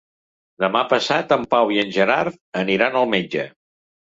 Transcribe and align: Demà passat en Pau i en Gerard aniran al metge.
Demà 0.63 0.79
passat 0.93 1.35
en 1.35 1.45
Pau 1.53 1.75
i 1.75 1.79
en 1.83 1.93
Gerard 1.99 2.41
aniran 2.63 2.99
al 3.03 3.09
metge. 3.17 3.47